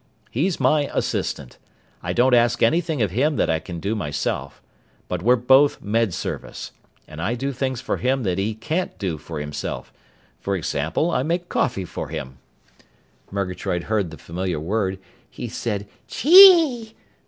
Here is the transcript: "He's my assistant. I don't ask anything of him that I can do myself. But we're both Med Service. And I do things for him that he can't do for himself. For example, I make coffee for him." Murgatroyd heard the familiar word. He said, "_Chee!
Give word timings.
"He's 0.31 0.59
my 0.59 0.89
assistant. 0.91 1.59
I 2.01 2.11
don't 2.11 2.33
ask 2.33 2.63
anything 2.63 3.03
of 3.03 3.11
him 3.11 3.35
that 3.35 3.51
I 3.51 3.59
can 3.59 3.79
do 3.79 3.93
myself. 3.93 4.59
But 5.07 5.21
we're 5.21 5.35
both 5.35 5.79
Med 5.79 6.11
Service. 6.11 6.71
And 7.07 7.21
I 7.21 7.35
do 7.35 7.51
things 7.51 7.81
for 7.81 7.97
him 7.97 8.23
that 8.23 8.39
he 8.39 8.55
can't 8.55 8.97
do 8.97 9.19
for 9.19 9.39
himself. 9.39 9.93
For 10.39 10.55
example, 10.55 11.11
I 11.11 11.21
make 11.21 11.49
coffee 11.49 11.85
for 11.85 12.07
him." 12.07 12.39
Murgatroyd 13.29 13.83
heard 13.83 14.09
the 14.09 14.17
familiar 14.17 14.59
word. 14.59 14.97
He 15.29 15.47
said, 15.47 15.87
"_Chee! 16.09 16.95